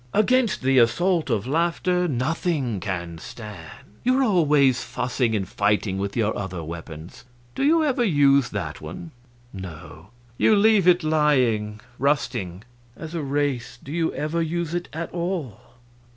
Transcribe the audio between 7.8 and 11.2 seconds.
ever use that one? No; you leave it